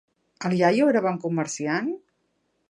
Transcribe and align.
El 0.47 0.55
iaio 0.59 0.87
era 0.93 1.03
bon 1.09 1.19
comerciant? 1.27 1.93